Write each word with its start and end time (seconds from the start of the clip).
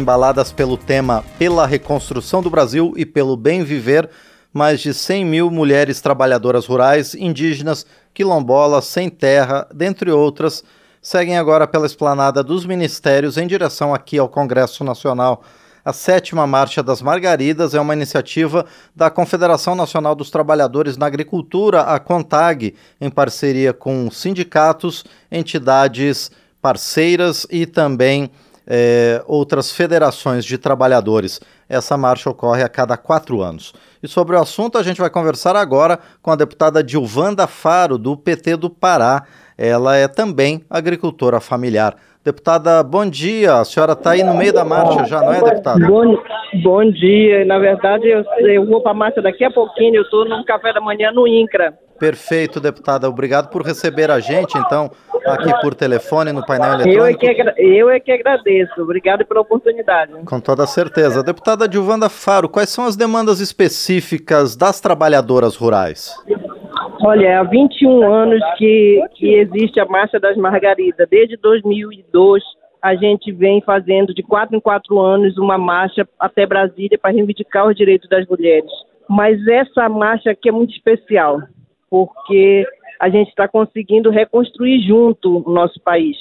Embaladas 0.00 0.50
pelo 0.50 0.78
tema 0.78 1.22
Pela 1.38 1.66
Reconstrução 1.66 2.40
do 2.40 2.48
Brasil 2.48 2.94
e 2.96 3.04
pelo 3.04 3.36
Bem 3.36 3.62
Viver, 3.62 4.08
mais 4.50 4.80
de 4.80 4.94
100 4.94 5.26
mil 5.26 5.50
mulheres 5.50 6.00
trabalhadoras 6.00 6.64
rurais, 6.64 7.14
indígenas, 7.14 7.84
quilombolas, 8.14 8.86
sem 8.86 9.10
terra, 9.10 9.68
dentre 9.74 10.10
outras, 10.10 10.64
seguem 11.02 11.36
agora 11.36 11.66
pela 11.66 11.84
esplanada 11.84 12.42
dos 12.42 12.64
ministérios 12.64 13.36
em 13.36 13.46
direção 13.46 13.92
aqui 13.92 14.16
ao 14.16 14.26
Congresso 14.26 14.82
Nacional. 14.82 15.42
A 15.84 15.92
sétima 15.92 16.46
Marcha 16.46 16.82
das 16.82 17.02
Margaridas 17.02 17.74
é 17.74 17.80
uma 17.80 17.92
iniciativa 17.92 18.64
da 18.96 19.10
Confederação 19.10 19.74
Nacional 19.74 20.14
dos 20.14 20.30
Trabalhadores 20.30 20.96
na 20.96 21.04
Agricultura, 21.04 21.82
a 21.82 21.98
CONTAG, 21.98 22.74
em 22.98 23.10
parceria 23.10 23.74
com 23.74 24.10
sindicatos, 24.10 25.04
entidades 25.30 26.30
parceiras 26.62 27.46
e 27.50 27.66
também 27.66 28.30
é, 28.72 29.20
outras 29.26 29.72
federações 29.72 30.44
de 30.44 30.56
trabalhadores. 30.56 31.40
Essa 31.68 31.96
marcha 31.96 32.30
ocorre 32.30 32.62
a 32.62 32.68
cada 32.68 32.96
quatro 32.96 33.42
anos. 33.42 33.74
E 34.00 34.06
sobre 34.06 34.36
o 34.36 34.40
assunto, 34.40 34.78
a 34.78 34.82
gente 34.84 35.00
vai 35.00 35.10
conversar 35.10 35.56
agora 35.56 35.98
com 36.22 36.30
a 36.30 36.36
deputada 36.36 36.80
Dilvanda 36.84 37.48
Faro, 37.48 37.98
do 37.98 38.16
PT 38.16 38.56
do 38.56 38.70
Pará. 38.70 39.24
Ela 39.58 39.96
é 39.96 40.06
também 40.06 40.64
agricultora 40.70 41.40
familiar. 41.40 41.96
Deputada, 42.22 42.82
bom 42.82 43.08
dia. 43.08 43.54
A 43.54 43.64
senhora 43.64 43.92
está 43.92 44.10
aí 44.10 44.22
no 44.22 44.34
meio 44.34 44.52
da 44.52 44.62
marcha 44.62 45.06
já, 45.06 45.20
não 45.20 45.32
é, 45.32 45.42
deputada? 45.42 45.86
Bom, 45.86 46.22
bom 46.62 46.90
dia. 46.90 47.46
Na 47.46 47.58
verdade, 47.58 48.06
eu, 48.08 48.22
eu 48.40 48.66
vou 48.66 48.82
para 48.82 48.90
a 48.90 48.94
marcha 48.94 49.22
daqui 49.22 49.42
a 49.42 49.50
pouquinho. 49.50 49.96
Eu 49.96 50.02
estou 50.02 50.28
num 50.28 50.44
café 50.44 50.70
da 50.72 50.82
manhã 50.82 51.10
no 51.12 51.26
INCRA. 51.26 51.72
Perfeito, 51.98 52.60
deputada. 52.60 53.06
Obrigado 53.08 53.48
por 53.50 53.62
receber 53.62 54.10
a 54.10 54.20
gente, 54.20 54.56
então, 54.56 54.90
aqui 55.26 55.52
por 55.60 55.74
telefone 55.74 56.32
no 56.32 56.44
painel 56.46 56.72
eletrônico. 56.72 56.98
Eu 56.98 57.06
é 57.06 57.14
que, 57.14 57.62
eu 57.62 57.90
é 57.90 58.00
que 58.00 58.10
agradeço. 58.10 58.80
Obrigado 58.80 59.22
pela 59.26 59.42
oportunidade. 59.42 60.12
Com 60.24 60.40
toda 60.40 60.66
certeza. 60.66 61.22
Deputada 61.22 61.68
Dilvanda 61.68 62.08
Faro, 62.08 62.48
quais 62.48 62.70
são 62.70 62.86
as 62.86 62.96
demandas 62.96 63.38
específicas 63.40 64.56
das 64.56 64.80
trabalhadoras 64.80 65.56
rurais? 65.56 66.14
Olha, 67.02 67.40
há 67.40 67.42
21 67.42 68.12
anos 68.12 68.42
que, 68.58 69.02
que 69.14 69.34
existe 69.34 69.80
a 69.80 69.86
Marcha 69.86 70.20
das 70.20 70.36
Margaridas. 70.36 71.08
Desde 71.08 71.34
2002, 71.38 72.42
a 72.82 72.94
gente 72.94 73.32
vem 73.32 73.62
fazendo 73.62 74.12
de 74.12 74.22
quatro 74.22 74.54
em 74.54 74.60
quatro 74.60 75.00
anos 75.00 75.38
uma 75.38 75.56
marcha 75.56 76.06
até 76.18 76.44
Brasília 76.44 76.98
para 76.98 77.12
reivindicar 77.12 77.66
os 77.66 77.74
direitos 77.74 78.08
das 78.08 78.26
mulheres. 78.26 78.70
Mas 79.08 79.38
essa 79.48 79.88
marcha 79.88 80.30
aqui 80.30 80.50
é 80.50 80.52
muito 80.52 80.74
especial, 80.74 81.40
porque 81.88 82.66
a 83.00 83.08
gente 83.08 83.28
está 83.28 83.48
conseguindo 83.48 84.10
reconstruir 84.10 84.82
junto 84.82 85.38
o 85.38 85.50
nosso 85.50 85.80
país. 85.80 86.18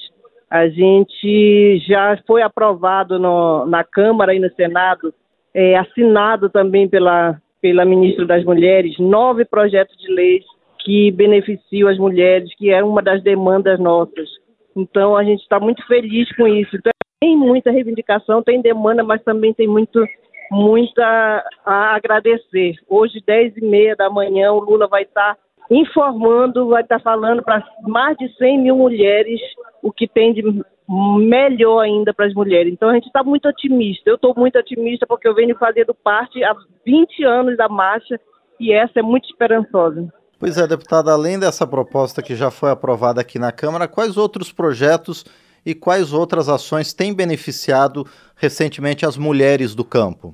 A 0.49 0.69
gente 0.69 1.77
já 1.87 2.17
foi 2.25 2.41
aprovado 2.41 3.19
no, 3.19 3.65
na 3.65 3.83
Câmara 3.83 4.33
e 4.33 4.39
no 4.39 4.49
Senado, 4.53 5.13
é, 5.53 5.77
assinado 5.77 6.49
também 6.49 6.87
pela, 6.87 7.37
pela 7.61 7.83
ministra 7.83 8.25
das 8.25 8.45
Mulheres, 8.45 8.97
nove 8.97 9.43
projetos 9.43 9.97
de 9.97 10.09
leis 10.11 10.45
que 10.79 11.11
beneficiam 11.11 11.89
as 11.89 11.97
mulheres, 11.97 12.53
que 12.55 12.69
é 12.69 12.83
uma 12.83 13.01
das 13.01 13.21
demandas 13.23 13.79
nossas. 13.79 14.29
Então, 14.75 15.15
a 15.15 15.23
gente 15.23 15.41
está 15.41 15.59
muito 15.59 15.85
feliz 15.87 16.33
com 16.35 16.47
isso. 16.47 16.75
Então, 16.75 16.91
tem 17.19 17.35
muita 17.35 17.71
reivindicação, 17.71 18.41
tem 18.41 18.61
demanda, 18.61 19.03
mas 19.03 19.21
também 19.23 19.53
tem 19.53 19.67
muito, 19.67 20.03
muita 20.51 21.43
a 21.65 21.95
agradecer. 21.95 22.75
Hoje, 22.87 23.21
10 23.25 23.57
e 23.57 23.61
meia 23.61 23.95
da 23.95 24.09
manhã, 24.09 24.51
o 24.53 24.59
Lula 24.59 24.87
vai 24.87 25.03
estar 25.03 25.35
tá 25.35 25.41
informando, 25.69 26.69
vai 26.69 26.81
estar 26.81 26.97
tá 26.97 27.03
falando 27.03 27.43
para 27.43 27.63
mais 27.81 28.17
de 28.17 28.33
100 28.37 28.59
mil 28.59 28.75
mulheres 28.75 29.39
o 29.83 29.91
que 29.91 30.07
tem 30.07 30.33
de 30.33 30.41
melhor 30.89 31.81
ainda 31.81 32.13
para 32.13 32.25
as 32.25 32.33
mulheres. 32.33 32.73
Então 32.73 32.89
a 32.89 32.93
gente 32.95 33.05
está 33.05 33.23
muito 33.23 33.47
otimista. 33.47 34.09
Eu 34.09 34.15
estou 34.15 34.33
muito 34.35 34.57
otimista 34.57 35.05
porque 35.05 35.27
eu 35.27 35.35
venho 35.35 35.55
fazendo 35.55 35.93
parte 35.93 36.43
há 36.43 36.55
20 36.83 37.23
anos 37.23 37.57
da 37.57 37.69
marcha 37.69 38.19
e 38.59 38.73
essa 38.73 38.99
é 38.99 39.03
muito 39.03 39.29
esperançosa. 39.29 40.11
Pois 40.39 40.57
é, 40.57 40.65
deputada, 40.65 41.11
além 41.11 41.37
dessa 41.37 41.67
proposta 41.67 42.23
que 42.23 42.33
já 42.33 42.49
foi 42.49 42.71
aprovada 42.71 43.19
aqui 43.19 43.37
na 43.37 43.51
Câmara, 43.51 43.89
quais 43.89 44.15
outros 44.15 44.53
projetos 44.53 45.25
e 45.65 45.75
quais 45.75 46.13
outras 46.13 46.47
ações 46.47 46.93
têm 46.93 47.13
beneficiado 47.13 48.05
recentemente 48.37 49.05
as 49.05 49.17
mulheres 49.17 49.75
do 49.75 49.83
campo? 49.83 50.33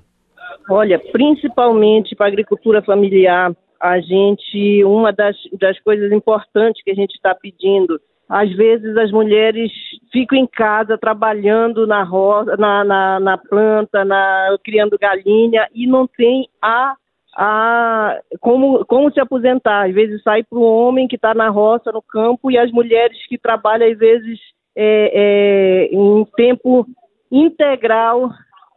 Olha, 0.70 1.00
principalmente 1.12 2.16
para 2.16 2.28
a 2.28 2.30
agricultura 2.30 2.84
familiar, 2.84 3.52
a 3.82 4.00
gente, 4.00 4.84
uma 4.84 5.12
das, 5.12 5.36
das 5.60 5.80
coisas 5.80 6.12
importantes 6.12 6.84
que 6.84 6.92
a 6.92 6.96
gente 6.96 7.16
está 7.16 7.34
pedindo, 7.34 8.00
às 8.30 8.52
vezes 8.56 8.96
as 8.98 9.12
mulheres 9.12 9.72
ficam 10.12 10.38
em 10.38 10.48
casa 10.48 11.00
trabalhando 11.00 11.88
na 11.88 12.04
roça, 12.04 12.56
na, 12.58 12.84
na, 12.84 13.20
na 13.20 13.38
planta, 13.38 14.06
na, 14.06 14.56
criando 14.64 14.98
galinha 15.00 15.68
e 15.74 15.88
não 15.88 16.08
tem 16.08 16.48
a 16.62 16.96
a 17.36 18.20
como, 18.40 18.86
como 18.86 19.12
se 19.12 19.20
aposentar. 19.20 19.88
Às 19.88 19.94
vezes 19.94 20.22
sai 20.24 20.44
para 20.44 20.58
o 20.58 20.64
homem 20.64 21.08
que 21.08 21.16
está 21.16 21.34
na 21.34 21.50
roça, 21.50 21.92
no 21.92 22.02
campo, 22.02 22.50
e 22.50 22.58
as 22.58 22.72
mulheres 22.72 23.18
que 23.28 23.38
trabalham, 23.38 23.92
às 23.92 23.98
vezes, 23.98 24.40
é, 24.76 25.12
é, 25.14 25.96
em 25.96 26.26
tempo 26.36 26.86
integral, 27.32 28.30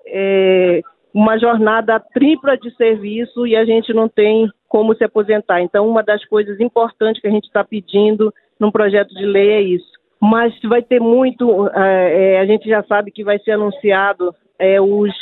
é, 0.07 0.81
uma 1.15 1.39
jornada 1.39 2.01
tripla 2.01 2.57
de 2.57 2.75
serviço 2.77 3.47
e 3.47 3.57
a 3.57 3.65
gente 3.65 3.93
não 3.93 4.09
tem 4.09 4.49
como 4.69 4.95
se 4.95 5.05
aposentar. 5.05 5.61
Então, 5.61 5.89
uma 5.89 6.03
das 6.03 6.25
coisas 6.27 6.61
importantes 6.61 7.21
que 7.21 7.29
a 7.29 7.31
gente 7.31 7.47
está 7.47 7.65
pedindo 7.65 8.33
num 8.59 8.71
projeto 8.71 9.15
de 9.15 9.25
lei 9.25 9.51
é 9.51 9.61
isso. 9.61 9.99
Mas 10.21 10.53
vai 10.65 10.83
ter 10.83 11.01
muito, 11.01 11.69
é, 11.69 12.35
é, 12.35 12.41
a 12.41 12.47
gente 12.47 12.69
já 12.69 12.83
sabe 12.83 13.11
que 13.11 13.23
vai 13.23 13.39
ser 13.39 13.53
anunciado 13.53 14.35
é, 14.59 14.81
os 14.81 15.13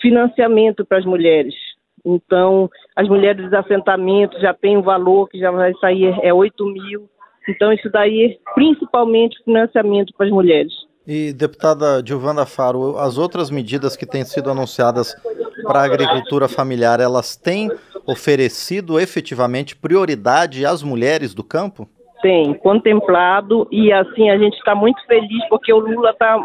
financiamento 0.00 0.84
para 0.84 0.98
as 0.98 1.04
mulheres. 1.04 1.54
Então, 2.08 2.70
as 2.96 3.06
mulheres 3.06 3.44
dos 3.44 3.52
assentamentos 3.52 4.40
já 4.40 4.54
têm 4.54 4.78
um 4.78 4.82
valor 4.82 5.28
que 5.28 5.38
já 5.38 5.50
vai 5.50 5.74
sair, 5.74 6.18
é 6.22 6.32
8 6.32 6.64
mil. 6.64 7.08
Então, 7.46 7.70
isso 7.70 7.90
daí, 7.90 8.38
principalmente 8.54 9.42
financiamento 9.44 10.12
para 10.16 10.26
as 10.26 10.32
mulheres. 10.32 10.72
E, 11.06 11.32
deputada 11.32 12.02
Giovana 12.04 12.46
Faro, 12.46 12.98
as 12.98 13.18
outras 13.18 13.50
medidas 13.50 13.94
que 13.94 14.06
têm 14.06 14.24
sido 14.24 14.50
anunciadas 14.50 15.14
para 15.62 15.80
a 15.80 15.84
agricultura 15.84 16.48
familiar, 16.48 16.98
elas 16.98 17.36
têm 17.36 17.70
oferecido 18.06 18.98
efetivamente 18.98 19.76
prioridade 19.76 20.64
às 20.64 20.82
mulheres 20.82 21.34
do 21.34 21.44
campo? 21.44 21.86
Tem, 22.22 22.54
contemplado, 22.54 23.68
e 23.70 23.92
assim 23.92 24.30
a 24.30 24.38
gente 24.38 24.56
está 24.56 24.74
muito 24.74 25.04
feliz 25.06 25.46
porque 25.48 25.72
o 25.72 25.78
Lula 25.78 26.10
está 26.10 26.38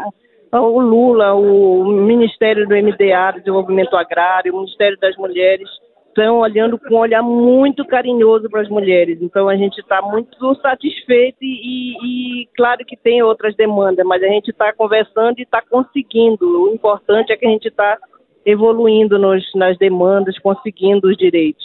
o 0.60 0.80
Lula, 0.80 1.34
o 1.34 1.84
Ministério 1.84 2.68
do 2.68 2.74
MDA, 2.74 3.32
do 3.32 3.38
Desenvolvimento 3.40 3.96
Agrário, 3.96 4.52
o 4.52 4.58
Ministério 4.58 4.98
das 5.00 5.16
Mulheres, 5.16 5.68
estão 6.08 6.38
olhando 6.38 6.78
com 6.78 6.94
um 6.94 6.98
olhar 6.98 7.22
muito 7.22 7.84
carinhoso 7.84 8.48
para 8.48 8.62
as 8.62 8.68
mulheres. 8.68 9.18
Então 9.20 9.48
a 9.48 9.56
gente 9.56 9.78
está 9.80 10.00
muito 10.00 10.54
satisfeito 10.60 11.38
e, 11.42 11.96
e, 12.42 12.48
claro 12.56 12.84
que 12.86 12.96
tem 12.96 13.22
outras 13.22 13.56
demandas, 13.56 14.06
mas 14.06 14.22
a 14.22 14.28
gente 14.28 14.50
está 14.50 14.72
conversando 14.72 15.38
e 15.38 15.42
está 15.42 15.60
conseguindo. 15.60 16.46
O 16.46 16.72
importante 16.72 17.32
é 17.32 17.36
que 17.36 17.46
a 17.46 17.50
gente 17.50 17.68
está 17.68 17.98
evoluindo 18.46 19.18
nos, 19.18 19.42
nas 19.54 19.76
demandas, 19.78 20.38
conseguindo 20.38 21.08
os 21.08 21.16
direitos. 21.16 21.64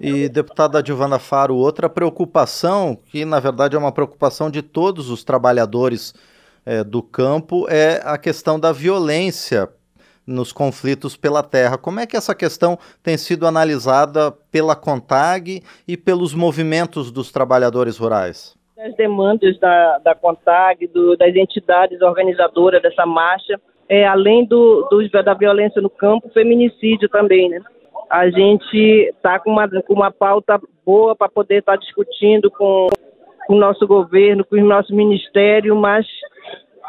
E 0.00 0.28
deputada 0.28 0.84
Giovana 0.84 1.18
Faro, 1.18 1.56
outra 1.56 1.88
preocupação, 1.88 2.98
que 3.10 3.24
na 3.24 3.40
verdade 3.40 3.76
é 3.76 3.78
uma 3.78 3.92
preocupação 3.92 4.50
de 4.50 4.60
todos 4.60 5.10
os 5.10 5.24
trabalhadores 5.24 6.12
é, 6.66 6.82
do 6.82 7.02
campo 7.02 7.66
é 7.70 8.02
a 8.04 8.18
questão 8.18 8.58
da 8.58 8.72
violência 8.72 9.68
nos 10.26 10.52
conflitos 10.52 11.16
pela 11.16 11.42
terra. 11.42 11.78
Como 11.78 12.00
é 12.00 12.06
que 12.06 12.16
essa 12.16 12.34
questão 12.34 12.76
tem 13.02 13.16
sido 13.16 13.46
analisada 13.46 14.32
pela 14.50 14.74
CONTAG 14.74 15.62
e 15.86 15.96
pelos 15.96 16.34
movimentos 16.34 17.12
dos 17.12 17.30
trabalhadores 17.30 17.96
rurais? 17.96 18.56
As 18.76 18.94
demandas 18.96 19.58
da, 19.60 19.98
da 19.98 20.14
CONTAG, 20.14 20.88
do, 20.88 21.16
das 21.16 21.34
entidades 21.34 22.02
organizadoras 22.02 22.82
dessa 22.82 23.06
marcha, 23.06 23.60
é, 23.88 24.04
além 24.04 24.44
do, 24.44 24.88
do, 24.90 25.08
da 25.22 25.32
violência 25.32 25.80
no 25.80 25.88
campo, 25.88 26.28
feminicídio 26.30 27.08
também, 27.08 27.48
né? 27.48 27.60
A 28.10 28.28
gente 28.28 29.12
está 29.14 29.38
com 29.38 29.50
uma, 29.50 29.68
com 29.68 29.94
uma 29.94 30.10
pauta 30.12 30.60
boa 30.84 31.16
para 31.16 31.28
poder 31.28 31.58
estar 31.58 31.72
tá 31.72 31.78
discutindo 31.78 32.50
com, 32.50 32.86
com 33.46 33.54
o 33.54 33.58
nosso 33.58 33.86
governo, 33.86 34.44
com 34.44 34.56
o 34.56 34.64
nosso 34.64 34.94
ministério, 34.94 35.74
mas 35.76 36.06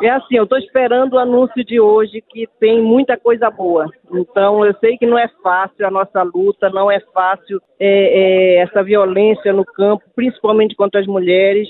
é 0.02 0.10
assim, 0.10 0.36
eu 0.36 0.44
estou 0.44 0.60
esperando 0.60 1.14
o 1.14 1.20
anúncio 1.20 1.64
de 1.64 1.80
hoje 1.80 2.22
que 2.22 2.48
tem 2.60 2.82
muita 2.82 3.18
coisa 3.18 3.50
boa. 3.50 3.90
Então, 4.12 4.64
eu 4.64 4.76
sei 4.80 4.98
que 4.98 5.08
não 5.08 5.18
é 5.18 5.28
fácil 5.42 5.88
a 5.88 5.92
nossa 5.92 6.22
luta, 6.22 6.70
não 6.70 6.92
é 6.92 7.00
fácil 7.14 7.60
é, 7.80 7.88
é, 7.88 8.56
essa 8.62 8.84
violência 8.84 9.52
no 9.52 9.66
campo, 9.66 10.04
principalmente 10.16 10.76
contra 10.76 11.02
as 11.02 11.08
mulheres. 11.08 11.68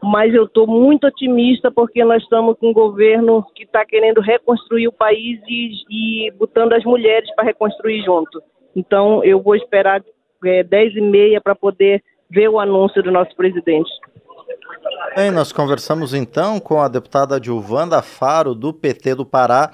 Mas 0.00 0.34
eu 0.34 0.44
estou 0.44 0.66
muito 0.66 1.06
otimista 1.06 1.70
porque 1.70 2.04
nós 2.04 2.22
estamos 2.22 2.56
com 2.58 2.68
um 2.68 2.72
governo 2.72 3.44
que 3.54 3.64
está 3.64 3.84
querendo 3.84 4.20
reconstruir 4.20 4.86
o 4.86 4.92
país 4.92 5.40
e, 5.48 6.26
e 6.26 6.30
botando 6.32 6.74
as 6.74 6.84
mulheres 6.84 7.34
para 7.34 7.44
reconstruir 7.44 8.04
junto. 8.04 8.40
Então, 8.76 9.24
eu 9.24 9.40
vou 9.40 9.56
esperar 9.56 10.02
é, 10.44 10.62
10 10.62 10.96
e 10.96 11.00
meia 11.00 11.40
para 11.40 11.54
poder 11.54 12.02
ver 12.30 12.48
o 12.48 12.60
anúncio 12.60 13.02
do 13.02 13.10
nosso 13.10 13.34
presidente. 13.34 13.90
Bem, 15.16 15.30
nós 15.30 15.52
conversamos 15.52 16.12
então 16.12 16.58
com 16.58 16.80
a 16.80 16.88
deputada 16.88 17.40
Gilvanda 17.42 18.02
Faro, 18.02 18.54
do 18.54 18.72
PT 18.72 19.14
do 19.14 19.24
Pará, 19.24 19.70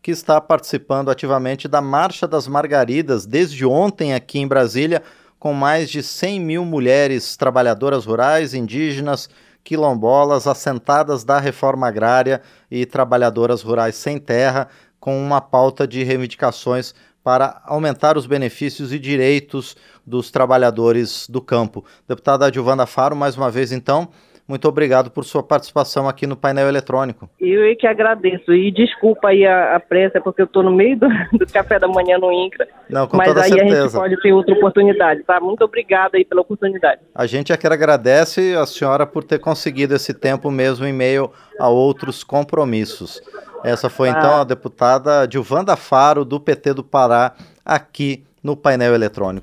que 0.00 0.10
está 0.10 0.40
participando 0.40 1.10
ativamente 1.10 1.66
da 1.66 1.80
Marcha 1.80 2.28
das 2.28 2.46
Margaridas 2.46 3.26
desde 3.26 3.66
ontem 3.66 4.14
aqui 4.14 4.38
em 4.38 4.46
Brasília, 4.46 5.02
com 5.38 5.52
mais 5.52 5.90
de 5.90 6.02
100 6.02 6.40
mil 6.40 6.64
mulheres 6.64 7.36
trabalhadoras 7.36 8.06
rurais, 8.06 8.54
indígenas, 8.54 9.28
quilombolas, 9.64 10.46
assentadas 10.46 11.24
da 11.24 11.40
reforma 11.40 11.88
agrária 11.88 12.40
e 12.70 12.86
trabalhadoras 12.86 13.62
rurais 13.62 13.96
sem 13.96 14.18
terra, 14.18 14.68
com 15.00 15.20
uma 15.20 15.40
pauta 15.40 15.86
de 15.86 16.02
reivindicações 16.04 16.94
para 17.24 17.62
aumentar 17.64 18.18
os 18.18 18.26
benefícios 18.26 18.92
e 18.92 18.98
direitos 18.98 19.74
dos 20.06 20.30
trabalhadores 20.30 21.26
do 21.26 21.40
campo. 21.40 21.82
Deputada 22.06 22.52
Giovana 22.52 22.84
Faro, 22.84 23.16
mais 23.16 23.34
uma 23.34 23.50
vez 23.50 23.72
então, 23.72 24.10
muito 24.46 24.68
obrigado 24.68 25.10
por 25.10 25.24
sua 25.24 25.42
participação 25.42 26.06
aqui 26.06 26.26
no 26.26 26.36
painel 26.36 26.68
eletrônico. 26.68 27.30
Eu 27.40 27.64
é 27.64 27.74
que 27.74 27.86
agradeço. 27.86 28.52
E 28.52 28.70
desculpa 28.70 29.28
aí 29.28 29.46
a, 29.46 29.74
a 29.74 29.80
pressa, 29.80 30.20
porque 30.20 30.42
eu 30.42 30.44
estou 30.44 30.62
no 30.62 30.70
meio 30.70 30.98
do, 30.98 31.08
do, 31.32 31.46
café 31.50 31.78
da 31.78 31.88
manhã 31.88 32.18
no 32.18 32.30
INCRA. 32.30 32.68
Não, 32.90 33.06
com 33.06 33.16
mas 33.16 33.28
toda 33.28 33.42
aí 33.42 33.48
certeza. 33.48 33.78
a 33.78 33.82
gente 33.84 33.92
pode 33.92 34.20
ter 34.20 34.32
outra 34.34 34.54
oportunidade, 34.54 35.22
tá? 35.22 35.40
Muito 35.40 35.64
obrigada 35.64 36.18
aí 36.18 36.26
pela 36.26 36.42
oportunidade. 36.42 37.00
A 37.14 37.24
gente 37.24 37.52
é 37.54 37.56
que 37.56 37.66
agradece 37.66 38.54
a 38.54 38.66
senhora 38.66 39.06
por 39.06 39.24
ter 39.24 39.38
conseguido 39.38 39.94
esse 39.94 40.12
tempo 40.12 40.50
mesmo 40.50 40.84
em 40.84 40.92
meio 40.92 41.32
a 41.58 41.70
outros 41.70 42.22
compromissos. 42.22 43.22
Essa 43.64 43.88
foi 43.88 44.10
ah. 44.10 44.12
então 44.12 44.40
a 44.40 44.44
deputada 44.44 45.26
Dilvanda 45.26 45.74
Faro, 45.74 46.24
do 46.24 46.38
PT 46.38 46.74
do 46.74 46.84
Pará, 46.84 47.32
aqui 47.64 48.22
no 48.42 48.54
painel 48.54 48.94
eletrônico. 48.94 49.42